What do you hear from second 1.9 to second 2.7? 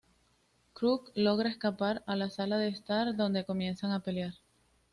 a la sala de